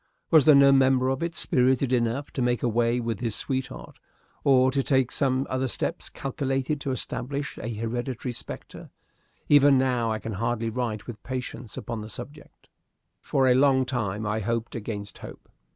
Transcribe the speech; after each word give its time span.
Was 0.31 0.45
there 0.45 0.55
no 0.55 0.71
member 0.71 1.09
of 1.09 1.21
it 1.21 1.35
spirited 1.35 1.93
enough 1.93 2.31
to 2.31 2.41
make 2.41 2.63
away 2.63 2.99
with 2.99 3.19
his 3.19 3.35
sweetheart, 3.35 3.99
or 4.43 4.71
take 4.71 5.11
some 5.11 5.45
other 5.47 5.67
steps 5.67 6.09
calculated 6.09 6.81
to 6.81 6.89
establish 6.91 7.59
a 7.59 7.71
hereditary 7.71 8.31
spectre? 8.31 8.89
Even 9.47 9.77
now 9.77 10.11
I 10.11 10.17
can 10.17 10.33
hardly 10.33 10.71
write 10.71 11.05
with 11.05 11.21
patience 11.21 11.77
upon 11.77 12.01
the 12.01 12.09
subject. 12.09 12.67
For 13.19 13.47
a 13.47 13.53
long 13.53 13.85
time 13.85 14.25
I 14.25 14.39
hoped 14.39 14.73
against 14.73 15.19
hope. 15.19 15.47